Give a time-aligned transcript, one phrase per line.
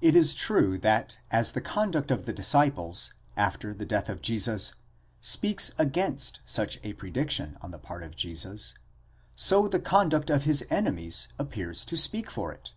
[0.00, 4.74] It is true, that as the conduct of the disciples, after the death of Jesus,
[5.20, 8.78] speaks against such a prediction on the part of Jesus,
[9.34, 12.74] so the conduct of his enemies appears to speak for it.